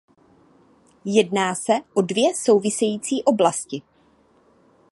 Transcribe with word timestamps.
Jedná 1.05 1.55
se 1.55 1.73
o 1.93 2.01
dvě 2.01 2.35
související 2.35 3.23
oblasti. 3.23 3.81